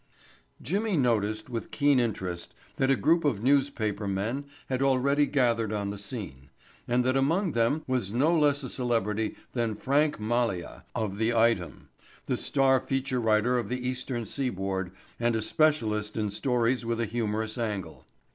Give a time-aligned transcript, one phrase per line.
[0.59, 5.91] Jimmy noticed with keen interest that a group of newspaper men had already gathered on
[5.91, 6.49] the scene,
[6.87, 11.89] and that among them was no less a celebrity than Frank Malia, of the Item,
[12.25, 17.05] the star feature writer of the Eastern Seaboard and a specialist in stories with a
[17.05, 18.03] humorous angle.